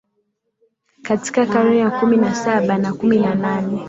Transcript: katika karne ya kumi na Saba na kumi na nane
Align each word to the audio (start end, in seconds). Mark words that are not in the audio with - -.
katika 1.01 1.45
karne 1.45 1.77
ya 1.77 1.91
kumi 1.99 2.17
na 2.17 2.35
Saba 2.35 2.77
na 2.77 2.93
kumi 2.93 3.19
na 3.19 3.35
nane 3.35 3.79